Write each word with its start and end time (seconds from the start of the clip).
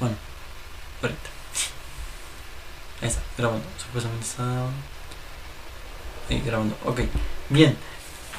Bueno, 0.00 0.16
ahorita. 1.02 1.30
Ahí 3.02 3.08
está, 3.08 3.20
grabando. 3.36 3.64
Supuestamente 3.78 4.26
está. 4.26 4.66
Ahí, 6.28 6.42
grabando. 6.44 6.76
Ok, 6.84 7.00
bien. 7.48 7.76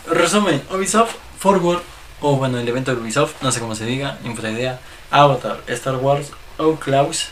Resumen: 0.08 0.62
Ubisoft 0.72 1.16
Forward, 1.40 1.82
o 2.22 2.36
bueno, 2.36 2.58
el 2.60 2.68
evento 2.68 2.96
de 2.96 3.02
Ubisoft, 3.02 3.42
no 3.42 3.52
sé 3.52 3.60
cómo 3.60 3.76
se 3.76 3.86
diga, 3.86 4.18
ni 4.24 4.34
puta 4.34 4.50
idea. 4.50 4.80
Avatar, 5.12 5.64
Star 5.68 5.96
Wars, 5.96 6.32
O 6.58 6.76
Klaus, 6.76 7.30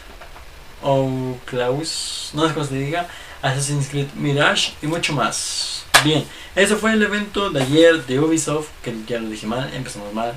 O 0.82 1.38
Klaus, 1.46 2.32
no 2.34 2.48
sé 2.48 2.54
cómo 2.54 2.66
se 2.66 2.76
diga. 2.76 3.08
Assassin's 3.42 3.90
Creed 3.90 4.08
Mirage 4.16 4.74
y 4.82 4.88
mucho 4.88 5.14
más. 5.14 5.86
Bien, 6.04 6.26
eso 6.56 6.78
fue 6.78 6.94
el 6.94 7.04
evento 7.04 7.50
de 7.50 7.62
ayer 7.62 8.06
de 8.06 8.20
Ubisoft, 8.20 8.70
que 8.84 8.96
ya 9.08 9.20
lo 9.20 9.30
dije 9.30 9.48
mal, 9.48 9.72
empezamos 9.74 10.14
mal. 10.14 10.34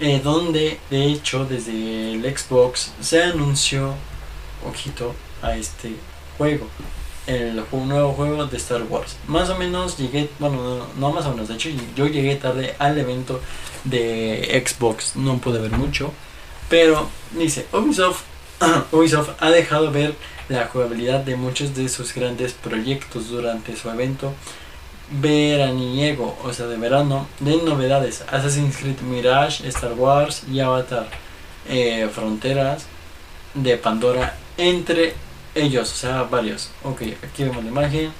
Eh, 0.00 0.20
donde 0.22 0.80
de 0.90 1.04
hecho 1.04 1.44
desde 1.44 2.14
el 2.14 2.36
Xbox 2.36 2.92
se 3.00 3.22
anunció, 3.22 3.94
ojito, 4.68 5.14
a 5.40 5.56
este 5.56 5.94
juego, 6.36 6.66
el 7.26 7.62
nuevo 7.72 8.12
juego 8.12 8.46
de 8.46 8.56
Star 8.56 8.82
Wars. 8.88 9.16
Más 9.28 9.50
o 9.50 9.56
menos 9.56 9.96
llegué, 9.96 10.28
bueno, 10.40 10.56
no, 10.56 10.86
no 10.98 11.12
más 11.12 11.26
o 11.26 11.30
menos, 11.30 11.48
de 11.48 11.54
hecho 11.54 11.68
yo 11.94 12.06
llegué 12.08 12.34
tarde 12.36 12.74
al 12.78 12.98
evento 12.98 13.40
de 13.84 14.64
Xbox, 14.66 15.14
no 15.14 15.38
pude 15.38 15.60
ver 15.60 15.70
mucho, 15.70 16.12
pero 16.68 17.08
dice, 17.32 17.66
Ubisoft, 17.72 18.22
Ubisoft 18.92 19.30
ha 19.38 19.50
dejado 19.50 19.92
ver 19.92 20.16
la 20.48 20.66
jugabilidad 20.66 21.20
de 21.20 21.36
muchos 21.36 21.74
de 21.74 21.88
sus 21.88 22.14
grandes 22.14 22.52
proyectos 22.52 23.28
durante 23.28 23.76
su 23.76 23.88
evento 23.88 24.34
veraniego, 25.10 26.36
o 26.42 26.52
sea, 26.52 26.66
de 26.66 26.76
verano, 26.76 27.26
de 27.40 27.56
novedades. 27.58 28.24
Assassin's 28.30 28.76
Creed 28.76 29.00
Mirage, 29.00 29.66
Star 29.68 29.92
Wars 29.92 30.44
y 30.50 30.60
Avatar 30.60 31.08
eh, 31.68 32.08
Fronteras 32.12 32.86
de 33.54 33.76
Pandora, 33.76 34.36
entre 34.56 35.14
ellos, 35.54 35.92
o 35.92 35.96
sea, 35.96 36.22
varios. 36.24 36.70
Ok, 36.82 37.02
aquí 37.22 37.44
vemos 37.44 37.62
la 37.64 37.70
imagen. 37.70 38.12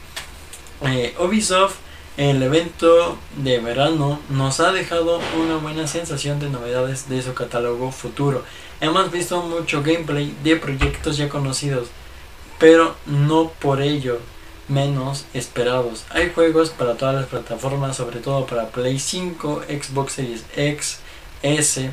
Eh, 0.83 1.15
Ubisoft, 1.19 1.77
el 2.17 2.43
evento 2.43 3.19
de 3.37 3.59
verano, 3.59 4.21
nos 4.29 4.61
ha 4.61 4.73
dejado 4.73 5.21
una 5.41 5.57
buena 5.57 5.87
sensación 5.87 6.39
de 6.39 6.51
novedades 6.51 7.09
de 7.09 7.23
su 7.23 7.35
catálogo 7.35 7.91
futuro. 7.91 8.45
Hemos 8.81 9.11
visto 9.11 9.43
mucho 9.43 9.83
gameplay 9.83 10.35
de 10.45 10.57
proyectos 10.57 11.17
ya 11.17 11.29
conocidos, 11.29 11.89
pero 12.59 12.95
no 13.07 13.51
por 13.59 13.81
ello 13.81 14.21
menos 14.69 15.27
esperados. 15.35 16.05
Hay 16.11 16.33
juegos 16.35 16.71
para 16.71 16.95
todas 16.95 17.15
las 17.15 17.27
plataformas, 17.27 17.97
sobre 17.97 18.21
todo 18.21 18.47
para 18.47 18.69
Play 18.69 18.99
5, 18.99 19.63
Xbox 19.69 20.13
Series 20.15 20.45
X, 20.57 20.99
S 21.43 21.91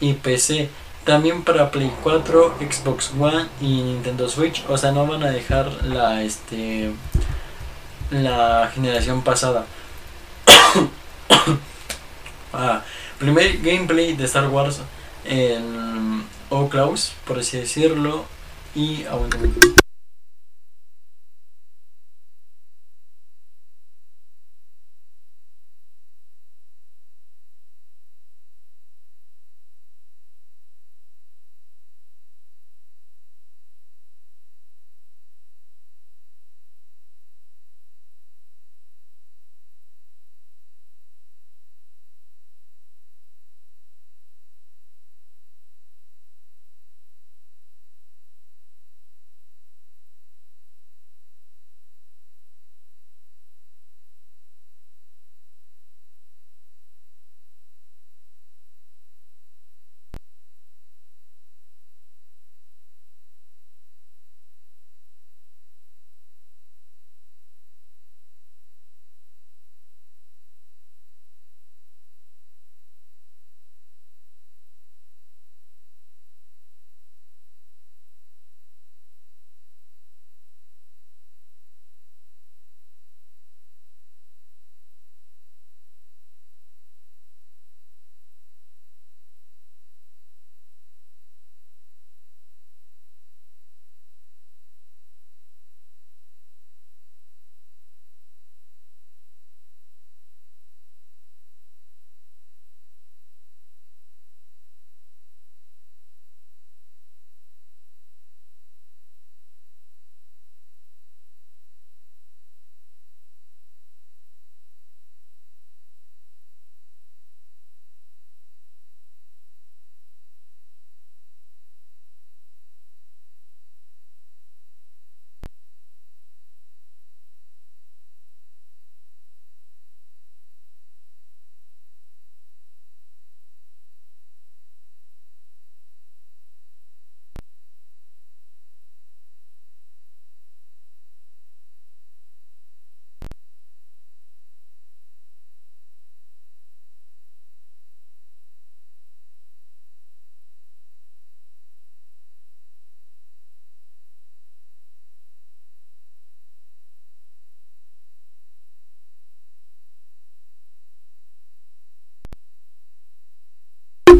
y 0.00 0.12
PC. 0.14 0.68
También 1.04 1.44
para 1.44 1.70
Play 1.70 1.92
4, 2.02 2.56
Xbox 2.60 3.12
One 3.18 3.46
y 3.60 3.82
Nintendo 3.82 4.28
Switch. 4.28 4.64
O 4.68 4.78
sea, 4.78 4.92
no 4.92 5.06
van 5.06 5.22
a 5.22 5.30
dejar 5.30 5.84
la 5.84 6.22
este 6.22 6.92
la 8.10 8.70
generación 8.74 9.22
pasada. 9.22 9.66
ah, 12.52 12.82
primer 13.18 13.58
gameplay 13.58 14.14
de 14.14 14.24
Star 14.24 14.48
Wars 14.48 14.80
en 15.24 16.24
Oclaus, 16.50 17.12
por 17.26 17.38
así 17.38 17.58
decirlo. 17.58 18.24
Y 18.74 19.04
aguanta 19.04 19.38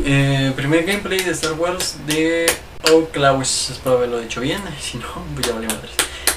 Eh, 0.06 0.52
primer 0.54 0.84
gameplay 0.84 1.18
de 1.20 1.30
Star 1.30 1.54
Wars 1.54 1.96
de 2.06 2.44
Oclaus. 2.92 3.70
Espero 3.70 3.96
haberlo 3.96 4.20
dicho 4.20 4.42
bien. 4.42 4.60
Si 4.80 4.98
no, 4.98 5.06
pues 5.34 5.46
ya 5.46 5.54
valí 5.54 5.66
madres. 5.66 5.92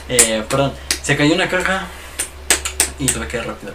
Eh, 0.07 0.41
perdón, 0.50 0.71
se 1.01 1.18
cayó 1.18 1.36
una 1.36 1.50
caja 1.50 1.86
y 2.97 3.07
tuve 3.07 3.27
que 3.27 3.36
ir 3.36 3.44
rápido. 3.44 3.74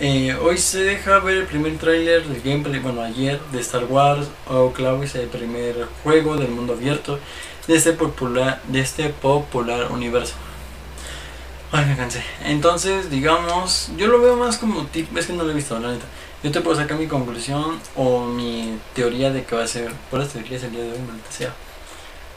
Eh, 0.00 0.34
hoy 0.34 0.58
se 0.58 0.82
deja 0.82 1.20
ver 1.20 1.36
el 1.36 1.46
primer 1.46 1.78
tráiler 1.78 2.26
del 2.26 2.42
gameplay, 2.42 2.80
bueno 2.80 3.02
ayer, 3.02 3.38
de 3.52 3.60
Star 3.60 3.84
Wars 3.84 4.26
Oclaus, 4.48 5.14
el 5.14 5.28
primer 5.28 5.86
juego 6.02 6.36
del 6.36 6.48
mundo 6.48 6.72
abierto 6.72 7.20
de 7.68 7.76
este 7.76 7.92
popular, 7.92 8.60
de 8.66 8.80
este 8.80 9.10
popular 9.10 9.92
universo. 9.92 10.34
Ay, 11.70 11.86
me 11.86 11.96
cansé. 11.96 12.24
Entonces, 12.44 13.10
digamos, 13.10 13.92
yo 13.96 14.08
lo 14.08 14.20
veo 14.20 14.36
más 14.36 14.58
como 14.58 14.86
tipo, 14.86 15.16
es 15.20 15.26
que 15.26 15.34
no 15.34 15.44
lo 15.44 15.52
he 15.52 15.54
visto, 15.54 15.78
la 15.78 15.92
neta. 15.92 16.06
Yo 16.42 16.50
te 16.50 16.62
puedo 16.62 16.74
sacar 16.74 16.96
mi 16.96 17.06
conclusión 17.06 17.78
o 17.94 18.24
mi 18.24 18.78
teoría 18.94 19.30
de 19.30 19.44
que 19.44 19.54
va 19.54 19.64
a 19.64 19.66
ser, 19.66 19.92
por 20.10 20.20
las 20.20 20.30
teorías 20.30 20.62
el 20.62 20.70
día 20.70 20.82
de 20.82 20.92
hoy, 20.92 20.98
maldita 20.98 21.30
sea, 21.30 21.54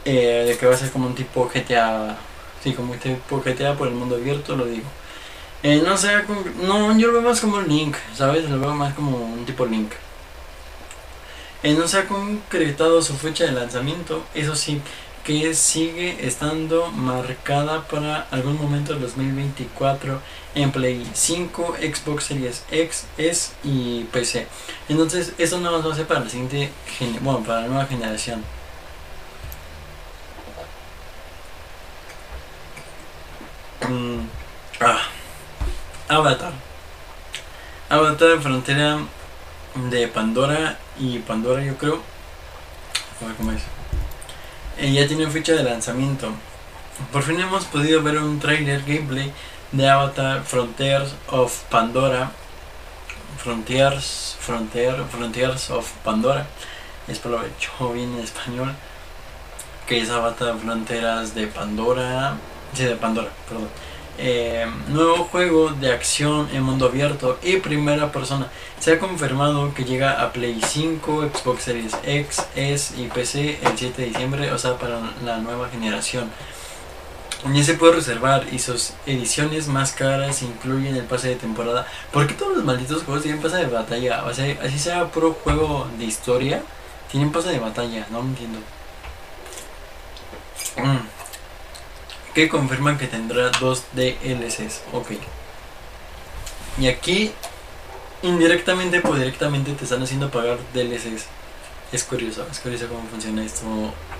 eh, 0.04 0.44
de 0.46 0.58
que 0.58 0.66
va 0.66 0.74
a 0.74 0.76
ser 0.76 0.90
como 0.90 1.06
un 1.06 1.14
tipo 1.14 1.48
GTA, 1.48 2.14
sí, 2.62 2.74
como 2.74 2.92
un 2.92 2.98
tipo 2.98 3.42
GTA 3.42 3.74
por 3.78 3.88
el 3.88 3.94
mundo 3.94 4.16
abierto, 4.16 4.56
lo 4.56 4.66
digo. 4.66 4.86
Eh, 5.62 5.82
no 5.82 5.96
sé, 5.96 6.10
no, 6.62 6.98
yo 6.98 7.06
lo 7.06 7.14
veo 7.14 7.22
más 7.22 7.40
como 7.40 7.56
un 7.56 7.66
Link, 7.66 7.96
¿sabes? 8.14 8.50
Lo 8.50 8.60
veo 8.60 8.74
más 8.74 8.92
como 8.92 9.16
un 9.16 9.46
tipo 9.46 9.64
Link. 9.64 9.92
Eh, 11.62 11.72
no 11.72 11.88
se 11.88 11.96
ha 11.96 12.06
concretado 12.06 13.00
su 13.00 13.14
fecha 13.14 13.44
de 13.44 13.52
lanzamiento, 13.52 14.22
eso 14.34 14.54
sí, 14.54 14.82
que 15.24 15.54
sigue 15.54 16.26
estando 16.26 16.90
marcada 16.92 17.82
para 17.88 18.28
algún 18.30 18.60
momento 18.60 18.92
del 18.92 19.02
2024 19.02 20.20
en 20.54 20.70
Play 20.70 21.10
5, 21.14 21.76
Xbox 21.80 22.24
Series 22.24 22.64
X, 22.70 23.06
S 23.16 23.52
y 23.64 24.04
PC. 24.12 24.46
Entonces, 24.88 25.32
eso 25.38 25.58
no 25.60 25.72
va 25.72 25.92
a 25.92 25.96
ser 25.96 26.06
para 26.06 26.20
la 26.20 26.28
siguiente 26.28 26.70
bueno, 27.22 27.42
para 27.42 27.62
la 27.62 27.68
nueva 27.68 27.86
generación. 27.86 28.44
Mm, 33.88 34.26
ah, 34.80 35.00
Avatar. 36.08 36.52
Avatar 37.88 38.40
Frontera 38.40 38.98
de 39.90 40.08
Pandora 40.08 40.78
y 40.98 41.18
Pandora 41.20 41.64
yo 41.64 41.76
creo. 41.78 42.02
¿Cómo 43.38 43.52
es? 43.52 43.62
Eh, 44.84 44.92
ya 44.92 45.08
tiene 45.08 45.26
fecha 45.30 45.54
de 45.54 45.62
lanzamiento. 45.62 46.28
Por 47.10 47.22
fin 47.22 47.40
hemos 47.40 47.64
podido 47.64 48.02
ver 48.02 48.18
un 48.18 48.38
trailer 48.38 48.82
gameplay 48.84 49.32
de 49.72 49.88
Avatar 49.88 50.44
Frontiers 50.44 51.14
of 51.28 51.58
Pandora. 51.70 52.30
Frontiers, 53.42 54.36
Frontier, 54.38 54.96
Frontiers 55.10 55.70
of 55.70 55.90
Pandora. 56.04 56.46
Espero 57.08 57.38
lo 57.38 57.44
he 57.44 57.48
hecho 57.48 57.94
bien 57.94 58.12
en 58.12 58.24
español. 58.24 58.74
Que 59.88 60.02
es 60.02 60.10
Avatar 60.10 60.54
Fronteras 60.58 61.34
de 61.34 61.46
Pandora. 61.46 62.34
Sí, 62.74 62.84
de 62.84 62.96
Pandora, 62.96 63.30
perdón. 63.48 63.70
Eh, 64.16 64.64
nuevo 64.88 65.24
juego 65.24 65.70
de 65.70 65.92
acción 65.92 66.48
en 66.52 66.62
mundo 66.62 66.86
abierto 66.86 67.38
y 67.42 67.56
primera 67.56 68.12
persona. 68.12 68.48
Se 68.78 68.92
ha 68.92 68.98
confirmado 68.98 69.74
que 69.74 69.84
llega 69.84 70.22
a 70.22 70.32
Play 70.32 70.60
5, 70.64 71.30
Xbox 71.34 71.62
Series 71.64 71.96
X, 72.04 72.46
S 72.54 72.94
y 72.96 73.08
PC 73.08 73.58
el 73.62 73.76
7 73.76 74.02
de 74.02 74.08
diciembre, 74.08 74.52
o 74.52 74.58
sea, 74.58 74.78
para 74.78 75.00
la 75.24 75.38
nueva 75.38 75.68
generación. 75.68 76.30
Ya 77.52 77.62
se 77.62 77.74
puede 77.74 77.96
reservar 77.96 78.46
y 78.52 78.58
sus 78.58 78.92
ediciones 79.04 79.68
más 79.68 79.92
caras 79.92 80.42
incluyen 80.42 80.96
el 80.96 81.04
pase 81.04 81.28
de 81.28 81.36
temporada. 81.36 81.86
¿Por 82.12 82.26
qué 82.26 82.34
todos 82.34 82.56
los 82.56 82.64
malditos 82.64 83.02
juegos 83.02 83.22
tienen 83.22 83.42
pase 83.42 83.56
de 83.56 83.66
batalla? 83.66 84.24
O 84.24 84.32
sea, 84.32 84.56
así 84.62 84.78
sea 84.78 85.10
puro 85.10 85.36
juego 85.44 85.88
de 85.98 86.04
historia, 86.04 86.62
tienen 87.10 87.32
pase 87.32 87.50
de 87.50 87.58
batalla, 87.58 88.06
no 88.10 88.20
entiendo. 88.20 88.60
Mm 90.76 91.13
que 92.34 92.48
confirman 92.48 92.98
que 92.98 93.06
tendrá 93.06 93.50
dos 93.60 93.84
DLCs. 93.92 94.82
Ok. 94.92 95.12
Y 96.78 96.88
aquí, 96.88 97.30
indirectamente 98.22 99.00
o 99.04 99.14
directamente, 99.14 99.72
te 99.72 99.84
están 99.84 100.02
haciendo 100.02 100.30
pagar 100.30 100.58
DLCs. 100.74 101.26
Es 101.92 102.02
curioso, 102.02 102.44
es 102.50 102.58
curioso 102.58 102.88
cómo 102.88 103.06
funciona 103.08 103.44
esto 103.44 103.64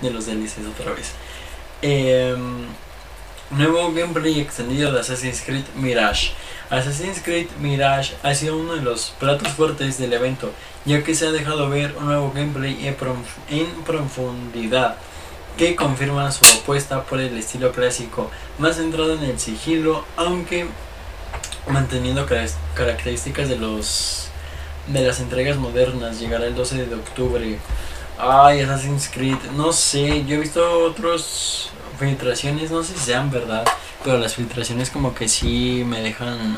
de 0.01 0.09
los 0.09 0.25
DLCs 0.25 0.65
otra 0.79 0.93
vez. 0.93 1.11
Em, 1.81 2.67
nuevo 3.49 3.91
gameplay 3.91 4.39
extendido 4.39 4.93
de 4.93 5.01
Assassin's 5.01 5.41
Creed 5.41 5.65
Mirage. 5.75 6.31
Assassin's 6.69 7.21
Creed 7.21 7.47
Mirage 7.59 8.13
ha 8.23 8.33
sido 8.33 8.57
uno 8.57 8.75
de 8.75 8.81
los 8.81 9.13
platos 9.19 9.49
fuertes 9.49 9.97
del 9.97 10.13
evento, 10.13 10.53
ya 10.85 11.03
que 11.03 11.13
se 11.13 11.27
ha 11.27 11.31
dejado 11.31 11.69
ver 11.69 11.95
un 11.97 12.05
nuevo 12.05 12.31
gameplay 12.33 12.87
en 12.87 13.83
profundidad 13.83 14.95
que 15.57 15.75
confirma 15.75 16.31
su 16.31 16.45
apuesta 16.45 17.03
por 17.03 17.19
el 17.19 17.37
estilo 17.37 17.71
clásico, 17.71 18.29
más 18.59 18.75
centrado 18.75 19.13
en 19.13 19.23
el 19.23 19.39
sigilo, 19.39 20.05
aunque 20.17 20.67
manteniendo 21.67 22.25
características 22.75 23.49
de 23.49 23.57
los 23.57 24.29
de 24.87 25.01
las 25.01 25.19
entregas 25.19 25.57
modernas. 25.57 26.19
Llegará 26.19 26.45
el 26.45 26.55
12 26.55 26.85
de 26.85 26.95
octubre. 26.95 27.59
Ay, 28.17 28.61
Assassin's 28.61 29.09
Creed, 29.13 29.37
no 29.57 29.73
sé, 29.73 30.23
yo 30.25 30.35
he 30.37 30.39
visto 30.39 30.85
otros 30.85 31.69
filtraciones, 31.99 32.71
no 32.71 32.81
sé 32.81 32.93
si 32.93 32.99
sean 32.99 33.29
verdad, 33.29 33.65
pero 34.03 34.17
las 34.17 34.35
filtraciones 34.35 34.89
como 34.89 35.13
que 35.13 35.27
sí 35.27 35.83
me 35.85 36.01
dejan, 36.01 36.57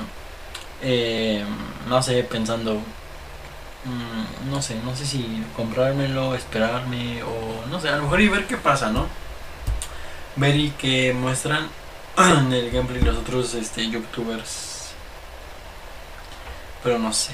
eh, 0.84 1.44
no 1.90 2.04
sé, 2.04 2.24
pensando, 2.24 2.80
Mm, 3.88 4.52
no 4.52 4.62
sé, 4.62 4.76
no 4.84 4.94
sé 4.96 5.06
si 5.06 5.44
comprármelo, 5.56 6.36
esperarme 6.36 7.24
o 7.24 7.66
no 7.70 7.80
sé, 7.80 7.88
a 7.88 7.96
lo 7.96 8.04
mejor 8.04 8.20
y 8.20 8.28
ver 8.28 8.46
qué 8.46 8.58
pasa, 8.58 8.92
¿no? 8.92 9.08
Ver 10.36 10.56
y 10.58 10.72
que 10.72 11.14
muestran 11.14 11.70
en 12.18 12.52
el 12.54 12.70
gameplay 12.70 13.02
los 13.02 13.18
otros 13.18 13.54
este, 13.54 13.90
youtubers. 13.90 14.90
Pero 16.84 17.00
no 17.00 17.14
sé. 17.14 17.34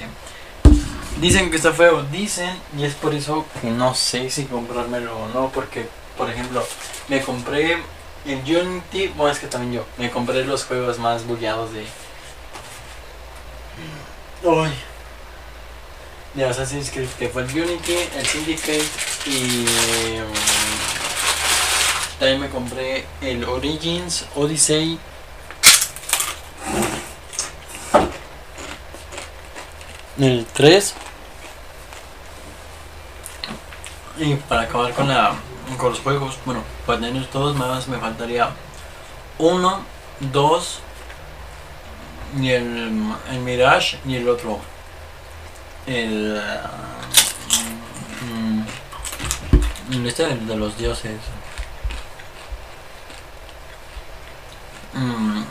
Dicen 1.20 1.50
que 1.50 1.56
está 1.56 1.72
feo, 1.72 2.04
dicen, 2.04 2.56
y 2.78 2.84
es 2.84 2.94
por 2.94 3.14
eso 3.14 3.46
que 3.60 3.70
no 3.70 3.94
sé 3.94 4.30
si 4.30 4.44
comprármelo 4.44 5.16
o 5.16 5.28
no, 5.28 5.48
porque, 5.50 5.88
por 6.16 6.30
ejemplo, 6.30 6.64
me 7.08 7.20
compré 7.20 7.78
el 8.26 8.38
Unity, 8.38 9.08
bueno, 9.08 9.32
es 9.32 9.38
que 9.40 9.48
también 9.48 9.72
yo, 9.74 9.86
me 9.98 10.10
compré 10.10 10.44
los 10.44 10.64
juegos 10.64 10.98
más 11.00 11.26
bugueados 11.26 11.72
de... 11.72 11.84
Uy 14.44 14.70
de 16.34 16.44
Assassin's 16.44 16.90
Creed, 16.90 17.08
que 17.18 17.28
fue 17.28 17.42
el 17.42 17.50
Unity, 17.50 17.96
el 18.16 18.26
Syndicate 18.26 18.84
y 19.26 19.66
um, 20.20 20.32
también 22.18 22.40
me 22.40 22.48
compré 22.48 23.06
el 23.20 23.44
Origins, 23.44 24.26
Odyssey. 24.34 24.98
El 30.18 30.46
3 30.52 30.94
y 34.18 34.34
para 34.36 34.62
acabar 34.62 34.92
con 34.92 35.08
la 35.08 35.34
con 35.76 35.90
los 35.90 35.98
juegos, 36.00 36.38
bueno, 36.44 36.62
para 36.86 37.00
tener 37.00 37.26
todos 37.26 37.56
más 37.56 37.88
me 37.88 37.98
faltaría 37.98 38.50
uno, 39.38 39.82
dos 40.20 40.80
y 42.40 42.50
el, 42.50 43.12
el 43.30 43.38
Mirage 43.40 43.98
y 44.06 44.16
el 44.16 44.28
otro 44.28 44.60
el 45.86 46.40
mm, 49.90 50.06
este 50.06 50.26
de 50.26 50.56
los 50.56 50.76
dioses. 50.78 51.18
Mm, 54.94 55.42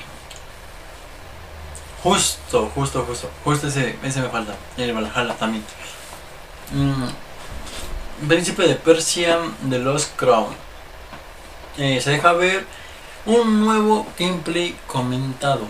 justo 2.02 2.72
justo 2.74 3.04
justo 3.06 3.30
justo 3.44 3.68
ese 3.68 3.98
ese 4.04 4.22
me 4.22 4.30
falta 4.30 4.56
el 4.78 4.94
Valhalla 4.94 5.36
también. 5.36 5.64
Mm, 6.72 8.28
príncipe 8.28 8.68
de 8.68 8.76
Persia 8.76 9.40
de 9.62 9.80
los 9.80 10.08
Crown. 10.08 10.56
Eh, 11.78 12.00
se 12.02 12.12
deja 12.12 12.34
ver 12.34 12.66
un 13.26 13.62
nuevo 13.62 14.06
gameplay 14.18 14.76
comentado 14.88 15.66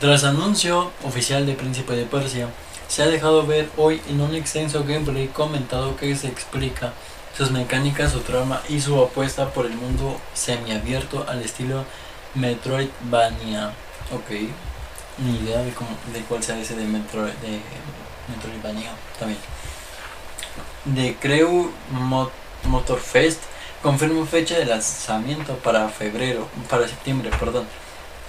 tras 0.00 0.24
anuncio 0.24 0.90
oficial 1.04 1.46
de 1.46 1.54
Príncipe 1.54 1.94
de 1.94 2.04
Persia, 2.04 2.48
se 2.88 3.02
ha 3.02 3.06
dejado 3.06 3.46
ver 3.46 3.70
hoy 3.76 4.00
en 4.08 4.20
un 4.20 4.34
extenso 4.34 4.84
gameplay 4.84 5.28
comentado 5.28 5.96
que 5.96 6.14
se 6.14 6.28
explica 6.28 6.92
sus 7.36 7.50
mecánicas, 7.50 8.12
su 8.12 8.20
trama 8.20 8.60
y 8.68 8.80
su 8.80 9.00
apuesta 9.02 9.50
por 9.50 9.66
el 9.66 9.74
mundo 9.74 10.20
semiabierto 10.34 11.24
al 11.28 11.42
estilo 11.42 11.84
Metroidvania. 12.34 13.72
Ok, 14.12 14.30
ni 15.18 15.38
idea 15.38 15.62
de, 15.62 15.72
cómo, 15.72 15.90
de 16.12 16.20
cuál 16.20 16.42
sea 16.42 16.58
ese 16.58 16.76
de, 16.76 16.84
Metroid, 16.84 17.32
de 17.32 17.60
Metroidvania 18.28 18.90
también. 19.18 19.40
De 20.84 21.16
Creu 21.16 21.72
Motorfest 22.64 23.42
confirma 23.82 24.26
fecha 24.26 24.58
de 24.58 24.66
lanzamiento 24.66 25.56
para 25.56 25.88
febrero, 25.88 26.48
para 26.68 26.86
septiembre, 26.86 27.30
perdón. 27.38 27.66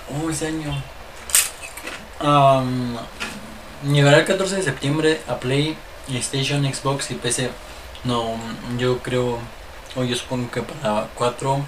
Oh, 0.09 0.29
ese 0.29 0.47
año 0.47 0.81
llegará 2.19 4.17
el 4.19 4.25
14 4.25 4.57
de 4.57 4.63
septiembre 4.63 5.21
a 5.27 5.39
Play, 5.39 5.77
PlayStation, 6.07 6.63
Xbox 6.63 7.12
y 7.12 7.15
PC. 7.15 7.50
No, 8.03 8.36
yo 8.77 9.00
creo, 9.00 9.39
o 9.95 10.03
yo 10.03 10.15
supongo 10.15 10.50
que 10.51 10.62
para 10.62 11.07
4, 11.15 11.59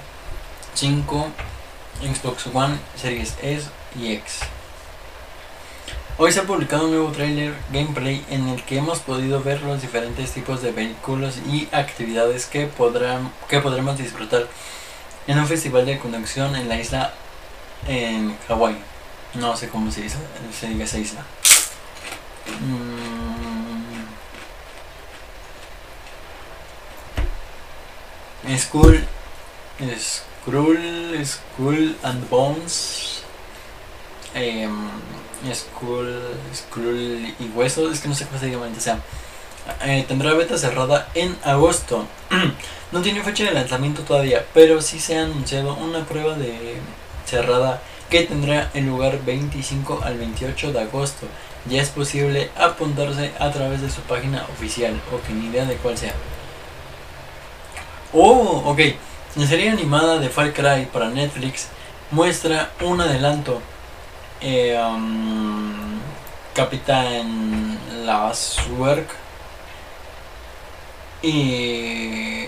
5, 0.74 1.28
Xbox 2.02 2.48
One, 2.54 2.78
Series 2.96 3.36
S 3.42 3.70
y 4.00 4.14
X. 4.14 4.40
Hoy 6.18 6.34
se 6.34 6.42
ha 6.42 6.44
publicado 6.44 6.86
un 6.86 6.92
nuevo 6.92 7.12
trailer 7.12 7.54
gameplay 7.72 8.26
en 8.30 8.50
el 8.50 8.62
que 8.64 8.78
hemos 8.78 9.00
podido 9.00 9.42
ver 9.42 9.62
los 9.62 9.82
diferentes 9.82 10.34
tipos 10.34 10.62
de 10.62 10.74
vehículos 10.74 11.38
y 11.50 11.70
actividades 11.72 12.46
que, 12.46 12.68
podrán, 12.68 13.32
que 13.48 13.62
podremos 13.62 13.98
disfrutar 13.98 14.48
en 15.28 15.40
un 15.40 15.48
festival 15.48 15.86
de 15.86 15.98
conexión 15.98 16.56
en 16.58 16.68
la 16.68 16.78
isla 16.78 17.14
en 17.88 18.36
Hawái. 18.48 18.78
No 19.36 19.56
sé 19.56 19.70
cómo 19.70 19.92
se 19.92 20.02
dice, 20.02 20.18
se 20.58 20.68
diga 20.68 20.86
esa 20.86 20.98
isla. 20.98 21.24
Mm. 22.62 22.90
Skull, 28.58 29.06
Skrull, 30.00 31.26
Skull 31.26 31.96
and 32.04 32.30
Bones. 32.30 33.24
Eh, 34.34 34.68
Skull, 35.54 36.22
Skrull 36.54 37.36
y 37.40 37.52
Huesos, 37.54 37.94
es 37.94 38.00
que 38.00 38.08
no 38.08 38.16
sé 38.16 38.26
cómo 38.26 38.40
se 38.40 38.48
diga, 38.48 38.58
o 38.60 38.80
sea. 38.80 39.00
eh, 39.84 40.06
tendrá 40.08 40.34
beta 40.34 40.58
cerrada 40.58 41.08
en 41.14 41.38
agosto. 41.44 42.08
no 42.92 43.02
tiene 43.02 43.24
fecha 43.24 43.44
de 43.44 43.52
lanzamiento 43.52 44.02
todavía, 44.02 44.46
pero 44.54 44.82
sí 44.82 45.00
se 45.00 45.18
ha 45.18 45.24
anunciado 45.24 45.76
una 45.76 46.06
prueba 46.06 46.36
de 46.36 46.78
cerrada 47.26 47.82
que 48.10 48.24
tendrá 48.24 48.70
el 48.74 48.88
lugar 48.88 49.24
25 49.24 50.02
al 50.04 50.18
28 50.18 50.74
de 50.74 50.82
agosto. 50.82 51.28
Ya 51.66 51.82
es 51.82 51.90
posible 51.90 52.50
apuntarse 52.58 53.32
a 53.40 53.52
través 53.52 53.82
de 53.82 53.90
su 53.90 54.02
página 54.02 54.46
oficial, 54.54 55.00
o 55.14 55.26
que 55.26 55.34
ni 55.34 55.48
idea 55.48 55.66
de 55.66 55.76
cuál 55.76 55.98
sea. 55.98 56.14
Oh, 58.14 58.64
ok. 58.66 58.80
La 59.36 59.46
serie 59.46 59.70
animada 59.70 60.18
de 60.20 60.30
Far 60.30 60.54
Cry 60.54 60.88
para 60.92 61.10
Netflix 61.10 61.68
muestra 62.12 62.72
un 62.82 63.00
adelanto. 63.02 63.62
Eh, 64.42 64.80
um, 64.82 66.00
Capitán 66.56 67.78
y 71.22 72.46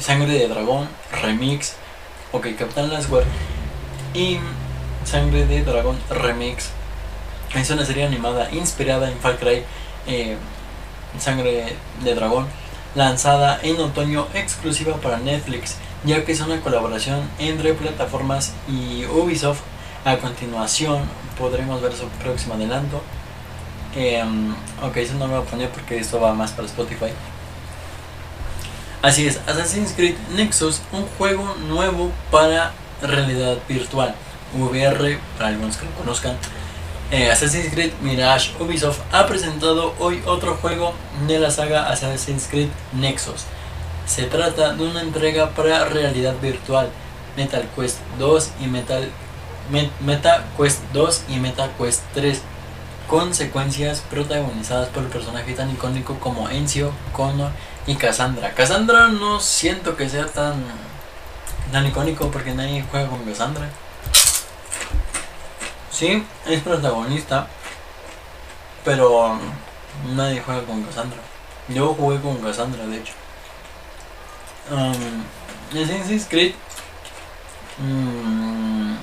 Sangre 0.00 0.32
de 0.32 0.48
Dragón 0.48 0.88
Remix. 1.20 1.74
Ok, 2.32 2.48
Capitán 2.56 2.90
Laswerk 2.90 3.26
y 4.14 4.38
Sangre 5.04 5.46
de 5.46 5.64
Dragón 5.64 5.98
Remix. 6.08 6.70
Es 7.54 7.70
una 7.70 7.84
serie 7.84 8.06
animada 8.06 8.50
inspirada 8.52 9.10
en 9.10 9.18
Far 9.18 9.38
Cry 9.38 9.62
eh, 10.06 10.36
Sangre 11.18 11.76
de 12.02 12.14
Dragón, 12.14 12.46
lanzada 12.94 13.58
en 13.62 13.80
otoño 13.80 14.26
exclusiva 14.34 14.96
para 14.96 15.18
Netflix, 15.18 15.76
ya 16.04 16.24
que 16.24 16.32
es 16.32 16.40
una 16.40 16.60
colaboración 16.60 17.28
entre 17.38 17.74
plataformas 17.74 18.52
y 18.68 19.04
Ubisoft. 19.06 19.60
A 20.04 20.16
continuación 20.18 21.02
podremos 21.38 21.80
ver 21.80 21.94
su 21.94 22.06
próximo 22.22 22.54
adelanto. 22.54 23.02
Em, 23.96 24.52
ok, 24.82 24.96
eso 24.96 25.14
no 25.14 25.26
lo 25.26 25.34
voy 25.34 25.42
a 25.42 25.50
poner 25.50 25.70
porque 25.70 25.98
esto 25.98 26.20
va 26.20 26.34
más 26.34 26.52
para 26.52 26.66
Spotify. 26.66 27.12
Así 29.02 29.26
es, 29.26 29.38
Assassin's 29.46 29.92
Creed 29.92 30.16
Nexus, 30.34 30.80
un 30.92 31.06
juego 31.18 31.54
nuevo 31.68 32.10
para 32.30 32.72
realidad 33.06 33.58
virtual, 33.68 34.14
VR, 34.54 35.18
para 35.36 35.48
algunos 35.48 35.76
que 35.76 35.86
lo 35.86 35.92
conozcan. 35.92 36.36
Eh, 37.10 37.30
Assassin's 37.30 37.72
Creed 37.72 37.92
Mirage 38.00 38.50
Ubisoft 38.58 39.00
ha 39.12 39.26
presentado 39.26 39.94
hoy 39.98 40.22
otro 40.26 40.56
juego 40.56 40.94
de 41.28 41.38
la 41.38 41.50
saga 41.50 41.88
Assassin's 41.90 42.48
Creed 42.48 42.68
Nexus. 42.92 43.44
Se 44.06 44.24
trata 44.24 44.72
de 44.72 44.84
una 44.84 45.02
entrega 45.02 45.50
para 45.50 45.84
realidad 45.84 46.34
virtual, 46.40 46.88
Metal 47.36 47.68
Quest 47.76 47.98
2 48.18 48.50
y 48.62 48.66
Metal 48.66 49.10
Meta 50.00 50.44
Quest 50.58 50.80
2 50.92 51.24
y 51.28 51.36
Meta 51.36 51.70
Quest 51.78 52.02
3 52.14 52.42
con 53.08 53.34
secuencias 53.34 54.00
protagonizadas 54.10 54.88
por 54.88 55.04
el 55.04 55.08
personaje 55.08 55.52
tan 55.52 55.70
icónico 55.70 56.18
como 56.20 56.48
Encio, 56.48 56.92
Connor 57.12 57.50
y 57.86 57.96
Cassandra. 57.96 58.54
Cassandra 58.54 59.08
no 59.08 59.40
siento 59.40 59.96
que 59.96 60.08
sea 60.08 60.26
tan 60.26 60.54
tan 61.72 61.86
icónico 61.86 62.30
porque 62.30 62.52
nadie 62.52 62.84
juega 62.90 63.08
con 63.08 63.24
Cassandra. 63.24 63.68
Sí, 65.90 66.24
es 66.46 66.60
protagonista, 66.62 67.46
pero 68.84 69.38
nadie 70.14 70.42
juega 70.44 70.62
con 70.64 70.82
Cassandra. 70.82 71.18
Yo 71.68 71.94
jugué 71.94 72.20
con 72.20 72.36
Cassandra, 72.38 72.86
de 72.86 72.98
hecho. 72.98 73.12
Um, 74.70 75.24
Assassin's 75.70 76.26
Creed 76.26 76.54
um, 77.78 78.96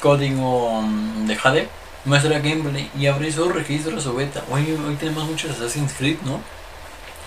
código 0.00 0.82
de 1.26 1.36
Jade 1.36 1.68
muestra 2.04 2.38
gameplay 2.38 2.90
y 2.98 3.06
abre 3.06 3.30
su 3.30 3.48
registro, 3.48 4.00
su 4.00 4.14
beta. 4.14 4.42
Hoy, 4.50 4.78
hoy 4.86 4.94
tenemos 4.96 5.24
muchos 5.24 5.50
Assassin's 5.52 5.92
Creed, 5.92 6.18
¿no? 6.24 6.40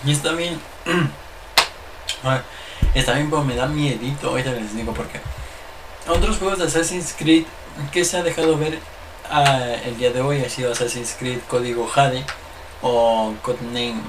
Y 0.04 0.12
está 0.12 0.32
bien. 0.32 0.60
está 2.94 3.14
bien, 3.14 3.30
pero 3.30 3.44
me 3.44 3.54
da 3.54 3.66
miedito. 3.66 4.28
Ahorita 4.28 4.52
les 4.52 4.74
digo 4.74 4.92
por 4.92 5.06
qué. 5.08 5.20
Otros 6.08 6.38
juegos 6.38 6.58
de 6.58 6.64
Assassin's 6.64 7.14
Creed 7.16 7.44
que 7.92 8.04
se 8.04 8.16
ha 8.16 8.22
dejado 8.22 8.58
ver 8.58 8.78
ah, 9.30 9.76
el 9.84 9.96
día 9.96 10.10
de 10.10 10.20
hoy 10.20 10.44
ha 10.44 10.48
sido 10.48 10.72
Assassin's 10.72 11.14
Creed 11.18 11.38
Código 11.48 11.86
Jade 11.86 12.24
o 12.82 13.34
Codename 13.42 14.00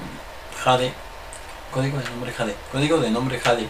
Jade. 0.62 0.92
Código 1.72 1.98
de 1.98 2.04
nombre 2.10 2.32
Jade. 2.32 2.54
Código 2.72 2.98
de 2.98 3.10
nombre 3.10 3.38
Jade. 3.38 3.68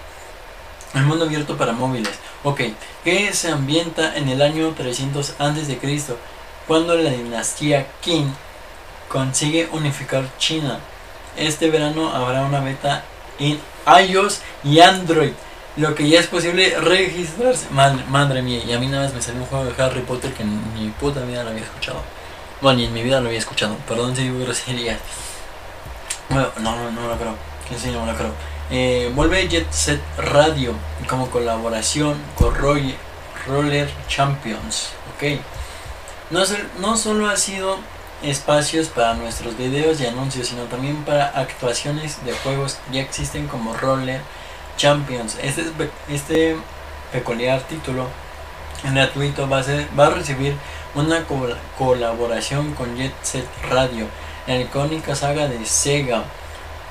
El 0.94 1.02
mundo 1.02 1.24
abierto 1.24 1.56
para 1.56 1.72
móviles. 1.72 2.18
Ok, 2.44 2.60
que 3.02 3.32
se 3.32 3.50
ambienta 3.50 4.16
en 4.16 4.28
el 4.28 4.40
año 4.42 4.70
300 4.76 5.34
a.C., 5.38 5.78
cuando 6.68 6.94
la 6.96 7.10
dinastía 7.10 7.86
Qin 8.00 8.32
consigue 9.08 9.68
unificar 9.72 10.24
China. 10.38 10.78
Este 11.36 11.68
verano 11.68 12.14
habrá 12.14 12.42
una 12.42 12.60
beta 12.60 13.04
en 13.38 13.58
iOS 14.08 14.40
y 14.62 14.80
Android, 14.80 15.32
lo 15.76 15.94
que 15.94 16.08
ya 16.08 16.20
es 16.20 16.26
posible 16.26 16.78
registrarse. 16.80 17.66
Madre, 17.70 18.42
mía, 18.42 18.62
y 18.64 18.72
a 18.72 18.78
mí 18.78 18.86
nada 18.86 19.04
más 19.04 19.14
me 19.14 19.22
salió 19.22 19.42
un 19.42 19.46
juego 19.46 19.64
de 19.64 19.82
Harry 19.82 20.00
Potter 20.02 20.32
que 20.32 20.42
en 20.42 20.74
mi 20.74 20.90
puta 20.90 21.20
vida 21.20 21.42
lo 21.42 21.50
había 21.50 21.64
escuchado. 21.64 22.00
Bueno, 22.60 22.78
ni 22.78 22.84
en 22.86 22.92
mi 22.92 23.02
vida 23.02 23.20
lo 23.20 23.26
había 23.26 23.38
escuchado. 23.38 23.76
Perdón 23.88 24.14
si 24.16 24.22
digo 24.22 24.38
groserías. 24.40 24.98
Bueno, 26.28 26.48
no, 26.60 26.76
no, 26.76 26.90
no 26.90 27.08
lo 27.08 27.16
creo. 27.16 27.34
Sí, 27.76 27.90
no 27.90 28.06
lo 28.06 28.14
creo. 28.14 28.32
Eh, 28.70 29.10
vuelve 29.14 29.46
Jet 29.48 29.70
Set 29.70 30.00
Radio 30.16 30.74
como 31.08 31.30
colaboración 31.30 32.16
con 32.34 32.54
Roller 32.54 33.90
Champions. 34.08 34.90
Ok. 35.14 35.40
No, 36.30 36.42
no 36.80 36.96
solo 36.96 37.28
ha 37.28 37.36
sido 37.36 37.78
espacios 38.24 38.88
para 38.88 39.14
nuestros 39.14 39.56
videos 39.56 40.00
y 40.00 40.06
anuncios, 40.06 40.48
sino 40.48 40.64
también 40.64 41.04
para 41.04 41.28
actuaciones 41.28 42.24
de 42.24 42.32
juegos 42.32 42.78
ya 42.92 43.00
existen 43.00 43.46
como 43.46 43.74
Roller 43.74 44.20
Champions. 44.76 45.36
Este, 45.42 45.64
este 46.08 46.56
peculiar 47.12 47.60
título 47.62 48.08
gratuito 48.82 49.48
va 49.48 49.58
a, 49.58 49.62
ser, 49.62 49.88
va 49.98 50.06
a 50.06 50.10
recibir 50.10 50.54
una 50.94 51.24
colaboración 51.78 52.74
con 52.74 52.96
Jet 52.96 53.14
Set 53.22 53.46
Radio, 53.70 54.06
la 54.46 54.56
icónica 54.56 55.14
saga 55.14 55.48
de 55.48 55.64
Sega 55.64 56.24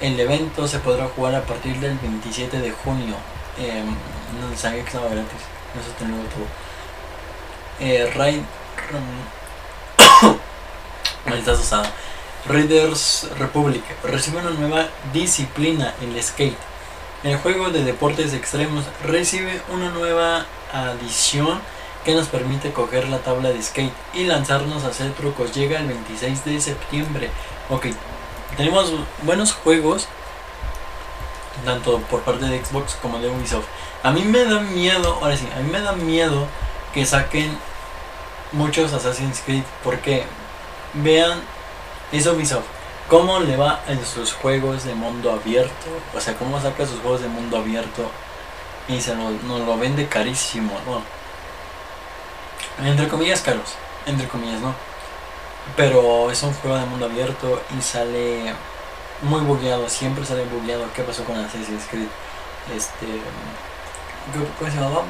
el 0.03 0.19
evento 0.19 0.67
se 0.67 0.79
podrá 0.79 1.07
jugar 1.07 1.33
a 1.35 1.41
partir 1.43 1.79
del 1.79 1.97
27 1.97 2.59
de 2.59 2.71
junio. 2.71 3.15
Eh, 3.57 3.83
no 4.37 4.57
sabía 4.57 4.81
que 4.81 4.87
estaba 4.87 5.05
gratis. 5.05 5.39
Eso 5.79 5.91
tengo 5.97 6.17
todo. 6.23 6.45
Eh, 7.79 8.11
Raid. 8.13 8.41
Maldita 11.25 11.53
usada. 11.53 11.91
Raiders 12.45 13.29
Republic 13.39 13.83
recibe 14.03 14.39
una 14.39 14.49
nueva 14.49 14.87
disciplina, 15.13 15.93
el 16.01 16.21
skate. 16.21 16.57
El 17.23 17.37
juego 17.37 17.69
de 17.69 17.85
deportes 17.85 18.33
extremos 18.33 18.83
recibe 19.05 19.61
una 19.71 19.89
nueva 19.91 20.45
adición 20.73 21.61
que 22.03 22.13
nos 22.13 22.27
permite 22.27 22.73
coger 22.73 23.07
la 23.07 23.19
tabla 23.19 23.49
de 23.49 23.61
skate 23.61 23.93
y 24.13 24.25
lanzarnos 24.25 24.83
a 24.83 24.89
hacer 24.89 25.13
trucos. 25.13 25.53
Llega 25.53 25.79
el 25.79 25.87
26 25.87 26.43
de 26.43 26.59
septiembre. 26.59 27.29
Ok, 27.69 27.87
tenemos 28.57 28.91
buenos 29.21 29.53
juegos, 29.53 30.07
tanto 31.63 31.99
por 32.09 32.23
parte 32.23 32.45
de 32.45 32.63
Xbox 32.63 32.95
como 33.01 33.19
de 33.19 33.29
Ubisoft. 33.29 33.67
A 34.03 34.11
mí 34.11 34.23
me 34.23 34.43
da 34.43 34.59
miedo, 34.59 35.17
ahora 35.21 35.37
sí, 35.37 35.47
a 35.55 35.61
mí 35.61 35.71
me 35.71 35.79
da 35.79 35.93
miedo 35.93 36.45
que 36.93 37.05
saquen 37.05 37.57
muchos 38.51 38.91
Assassin's 38.91 39.41
Creed, 39.45 39.63
porque 39.81 40.25
vean, 40.93 41.41
es 42.11 42.25
Ubisoft, 42.27 42.65
cómo 43.09 43.39
le 43.39 43.57
va 43.57 43.81
en 43.87 44.03
sus 44.05 44.33
juegos 44.33 44.83
de 44.83 44.95
mundo 44.95 45.31
abierto, 45.31 45.87
o 46.15 46.19
sea, 46.19 46.35
cómo 46.35 46.61
saca 46.61 46.85
sus 46.85 46.99
juegos 46.99 47.21
de 47.21 47.27
mundo 47.27 47.57
abierto 47.57 48.09
y 48.87 49.01
se 49.01 49.15
nos 49.15 49.41
lo 49.41 49.77
vende 49.77 50.07
carísimo, 50.07 50.73
bueno, 50.85 51.03
entre 52.81 53.07
comillas 53.07 53.41
caros, 53.41 53.75
entre 54.05 54.27
comillas, 54.27 54.61
¿no? 54.61 54.73
Pero 55.77 56.29
es 56.29 56.43
un 56.43 56.53
juego 56.53 56.77
de 56.77 56.85
mundo 56.85 57.05
abierto 57.05 57.61
y 57.77 57.81
sale 57.81 58.53
muy 59.21 59.41
bugueado, 59.41 59.87
siempre 59.89 60.25
sale 60.25 60.43
bugueado. 60.45 60.85
¿Qué 60.93 61.03
pasó 61.03 61.23
con 61.23 61.37
Assassin's 61.37 61.85
Creed? 61.89 62.07
Este. 62.75 63.05
¿Cómo 64.59 64.69
se 64.69 64.77
llamaba? 64.77 65.03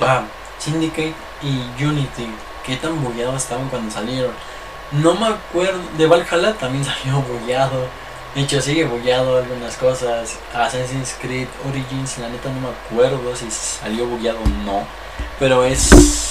Ah, 0.00 0.22
Syndicate 0.58 1.14
y 1.42 1.84
Unity. 1.84 2.30
¿Qué 2.64 2.76
tan 2.76 3.02
bugueados 3.02 3.42
estaban 3.42 3.68
cuando 3.68 3.90
salieron? 3.90 4.32
No 4.92 5.14
me 5.14 5.26
acuerdo. 5.26 5.80
De 5.96 6.06
Valhalla 6.06 6.54
también 6.54 6.84
salió 6.84 7.20
bugueado. 7.22 7.86
De 8.34 8.42
hecho, 8.42 8.60
sigue 8.60 8.84
bugueado 8.84 9.38
algunas 9.38 9.76
cosas. 9.76 10.36
Assassin's 10.54 11.16
Creed 11.20 11.48
Origins, 11.68 12.18
la 12.18 12.28
neta 12.28 12.48
no 12.50 12.60
me 12.60 12.68
acuerdo 12.68 13.34
si 13.34 13.50
salió 13.50 14.06
bugueado 14.06 14.38
o 14.40 14.48
no. 14.64 14.86
Pero 15.38 15.64
es 15.64 16.30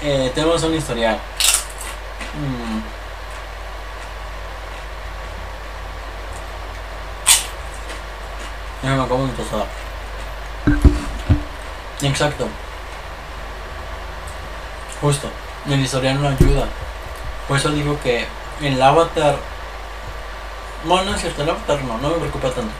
eh, 0.00 0.30
tenemos 0.32 0.62
una 0.62 0.76
historial. 0.76 1.18
Mm. 2.34 2.80
Ya 8.82 8.90
me 8.90 9.02
de 9.02 9.32
pasar. 9.32 9.66
Exacto. 12.00 12.48
Justo. 15.00 15.28
El 15.66 15.80
historial 15.80 16.20
no 16.20 16.28
ayuda. 16.28 16.66
Por 17.46 17.56
eso 17.56 17.70
digo 17.70 17.98
que 18.02 18.26
el 18.60 18.80
Avatar. 18.80 19.36
Bueno, 20.84 21.10
no 21.10 21.16
es 21.16 21.20
cierto, 21.20 21.42
el 21.42 21.50
Avatar 21.50 21.82
no, 21.84 21.98
no 21.98 22.10
me 22.10 22.16
preocupa 22.16 22.50
tanto. 22.50 22.72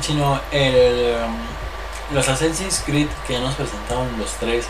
Sino 0.00 0.40
el. 0.50 1.16
um, 1.24 2.14
los 2.14 2.28
Assassin's 2.28 2.82
Creed 2.84 3.08
que 3.26 3.34
ya 3.34 3.40
nos 3.40 3.54
presentaron 3.54 4.08
los 4.18 4.30
tres. 4.32 4.66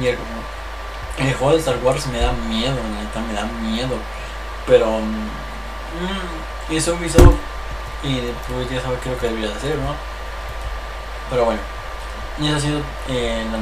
Y 0.00 0.06
el, 0.06 1.34
juego 1.34 1.52
de 1.52 1.58
Star 1.58 1.78
Wars 1.82 2.06
me 2.06 2.20
da 2.20 2.32
miedo, 2.32 2.74
neta, 2.74 3.20
me 3.20 3.34
da 3.34 3.44
miedo. 3.44 3.96
Pero. 4.66 4.86
mm, 4.86 6.72
es 6.72 6.88
Ubisoft. 6.88 7.34
Y 8.02 8.20
pues 8.48 8.70
ya 8.70 8.82
sabes 8.82 9.00
qué 9.00 9.08
es 9.08 9.14
lo 9.14 9.20
que 9.20 9.28
debería 9.28 9.48
de 9.48 9.56
hacer, 9.56 9.76
¿no? 9.76 9.94
Pero 11.30 11.46
bueno. 11.46 11.60
Y 12.38 12.48
eso 12.48 12.56
ha 12.56 12.60
sido 12.60 12.80
eh, 13.08 13.44